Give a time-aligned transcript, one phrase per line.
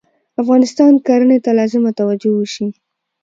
[0.41, 2.67] افغانستان کرهنې ته لازمه توجه وشي